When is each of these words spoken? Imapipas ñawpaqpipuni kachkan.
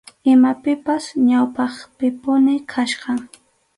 Imapipas 0.33 1.03
ñawpaqpipuni 1.27 2.55
kachkan. 2.71 3.17